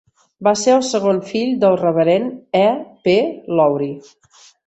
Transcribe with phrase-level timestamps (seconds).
[0.45, 2.65] Va ser el segon fill del reverend E.
[3.05, 3.15] P.
[3.61, 3.93] Lowry.